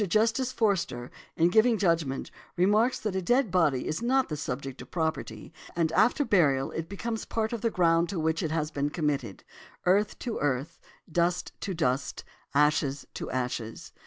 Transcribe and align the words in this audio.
Justice 0.07 0.51
Forster, 0.51 1.11
in 1.35 1.49
giving 1.49 1.77
judgment, 1.77 2.31
remarks 2.57 2.99
that 3.01 3.15
a 3.15 3.21
dead 3.21 3.51
body 3.51 3.87
is 3.87 4.01
not 4.01 4.29
the 4.29 4.35
subject 4.35 4.81
of 4.81 4.89
property, 4.89 5.53
and 5.75 5.91
after 5.91 6.25
burial 6.25 6.71
it 6.71 6.89
becomes 6.89 7.23
part 7.25 7.53
of 7.53 7.61
the 7.61 7.69
ground 7.69 8.09
to 8.09 8.19
which 8.19 8.41
it 8.41 8.49
has 8.49 8.71
been 8.71 8.89
committed, 8.89 9.43
earth 9.85 10.17
to 10.17 10.39
earth, 10.39 10.79
dust 11.11 11.51
to 11.61 11.75
dust, 11.75 12.23
ashes 12.55 13.05
to 13.13 13.29
ashes. 13.29 13.93